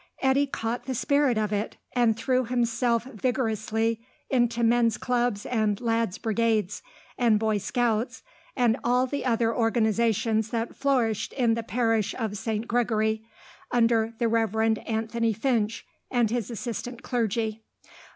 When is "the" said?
0.85-0.95, 9.05-9.23, 11.53-11.61, 14.17-14.27